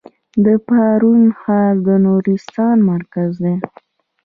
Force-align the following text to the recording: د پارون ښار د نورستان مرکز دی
د 0.45 0.47
پارون 0.67 1.23
ښار 1.39 1.73
د 1.87 1.89
نورستان 2.05 2.77
مرکز 2.91 3.31
دی 3.43 3.55